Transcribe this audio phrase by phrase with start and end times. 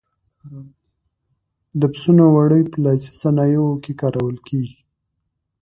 [1.79, 4.79] د پسونو وړۍ په لاسي صنایعو کې کارول کېږي.